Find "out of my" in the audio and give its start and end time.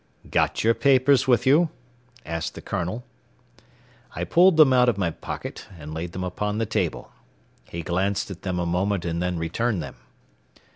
4.73-5.11